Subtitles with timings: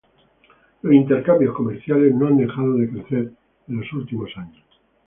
[0.81, 3.33] Los intercambios comerciales no han dejado de crecer
[3.67, 4.65] en los últimos años.